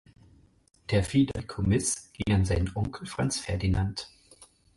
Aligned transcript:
Der 0.89 1.03
Fideikommiß 1.03 2.11
ging 2.13 2.33
an 2.35 2.43
seinen 2.43 2.71
Onkel 2.75 3.05
Franz 3.05 3.39
Ferdinand. 3.39 4.07